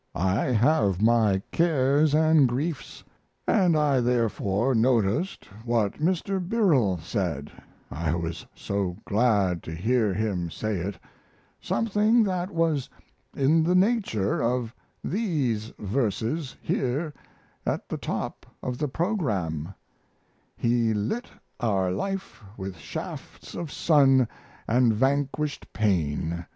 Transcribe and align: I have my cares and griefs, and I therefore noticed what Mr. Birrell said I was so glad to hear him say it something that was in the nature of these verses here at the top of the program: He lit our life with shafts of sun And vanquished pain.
I 0.15 0.45
have 0.45 0.99
my 0.99 1.43
cares 1.51 2.15
and 2.15 2.47
griefs, 2.49 3.03
and 3.45 3.77
I 3.77 3.99
therefore 3.99 4.73
noticed 4.73 5.45
what 5.63 5.99
Mr. 5.99 6.39
Birrell 6.43 6.97
said 6.97 7.51
I 7.91 8.15
was 8.15 8.43
so 8.55 8.97
glad 9.05 9.61
to 9.61 9.75
hear 9.75 10.11
him 10.11 10.49
say 10.49 10.77
it 10.77 10.97
something 11.59 12.23
that 12.23 12.49
was 12.49 12.89
in 13.35 13.61
the 13.63 13.75
nature 13.75 14.41
of 14.41 14.73
these 15.03 15.71
verses 15.77 16.55
here 16.63 17.13
at 17.63 17.87
the 17.87 17.97
top 17.99 18.47
of 18.63 18.79
the 18.79 18.87
program: 18.87 19.71
He 20.57 20.95
lit 20.95 21.27
our 21.59 21.91
life 21.91 22.41
with 22.57 22.75
shafts 22.75 23.53
of 23.53 23.71
sun 23.71 24.27
And 24.67 24.93
vanquished 24.95 25.71
pain. 25.73 26.47